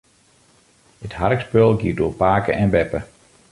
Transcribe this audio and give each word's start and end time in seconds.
It 1.05 1.15
harkspul 1.19 1.71
giet 1.81 2.01
oer 2.03 2.15
pake 2.21 2.51
en 2.61 2.69
beppe. 2.75 2.99